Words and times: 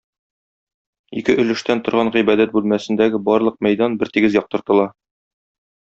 Ике 1.21 1.35
өлештән 1.43 1.83
торган 1.89 2.09
гыйбадәт 2.17 2.55
бүлмәсендәге 2.57 3.23
барлык 3.31 3.63
мәйдан 3.69 3.99
бертигез 4.03 4.43
яктыртыла. 4.43 4.91